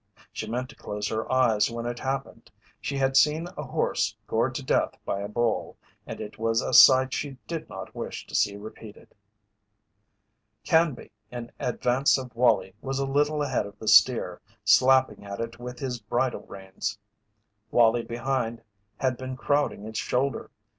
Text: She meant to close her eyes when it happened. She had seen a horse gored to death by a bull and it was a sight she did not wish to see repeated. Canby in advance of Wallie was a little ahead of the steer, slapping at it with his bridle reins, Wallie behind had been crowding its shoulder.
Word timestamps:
She 0.33 0.47
meant 0.49 0.67
to 0.69 0.75
close 0.75 1.09
her 1.09 1.31
eyes 1.31 1.69
when 1.69 1.85
it 1.85 1.99
happened. 1.99 2.49
She 2.79 2.97
had 2.97 3.15
seen 3.15 3.47
a 3.55 3.61
horse 3.61 4.17
gored 4.25 4.55
to 4.55 4.63
death 4.63 4.95
by 5.05 5.19
a 5.19 5.27
bull 5.27 5.77
and 6.07 6.19
it 6.19 6.39
was 6.39 6.59
a 6.59 6.73
sight 6.73 7.13
she 7.13 7.37
did 7.45 7.69
not 7.69 7.93
wish 7.93 8.25
to 8.25 8.33
see 8.33 8.57
repeated. 8.57 9.13
Canby 10.63 11.11
in 11.31 11.51
advance 11.59 12.17
of 12.17 12.35
Wallie 12.35 12.73
was 12.81 12.97
a 12.97 13.05
little 13.05 13.43
ahead 13.43 13.67
of 13.67 13.77
the 13.77 13.87
steer, 13.87 14.41
slapping 14.63 15.23
at 15.23 15.39
it 15.39 15.59
with 15.59 15.77
his 15.77 15.99
bridle 15.99 16.47
reins, 16.47 16.97
Wallie 17.69 18.01
behind 18.01 18.63
had 18.97 19.17
been 19.17 19.37
crowding 19.37 19.85
its 19.85 19.99
shoulder. 19.99 20.49